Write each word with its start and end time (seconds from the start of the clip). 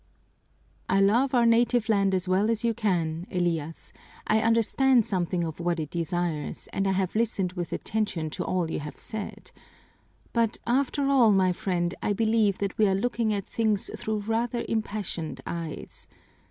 "I 0.89 0.99
love 0.99 1.35
our 1.35 1.45
native 1.45 1.87
land 1.87 2.15
as 2.15 2.27
well 2.27 2.49
as 2.49 2.63
you 2.63 2.73
can, 2.73 3.27
Elias; 3.31 3.93
I 4.25 4.41
understand 4.41 5.05
something 5.05 5.43
of 5.43 5.59
what 5.59 5.79
it 5.79 5.91
desires, 5.91 6.67
and 6.73 6.87
I 6.87 6.93
have 6.93 7.13
listened 7.15 7.53
with 7.53 7.71
attention 7.71 8.31
to 8.31 8.43
all 8.43 8.71
you 8.71 8.79
have 8.79 8.97
said. 8.97 9.51
But, 10.33 10.57
after 10.65 11.05
all, 11.05 11.31
my 11.33 11.53
friend, 11.53 11.93
I 12.01 12.13
believe 12.13 12.57
that 12.57 12.79
we 12.79 12.87
are 12.87 12.95
looking 12.95 13.31
at 13.31 13.45
things 13.45 13.91
through 13.95 14.21
rather 14.21 14.65
impassioned 14.67 15.39
eyes. 15.45 16.07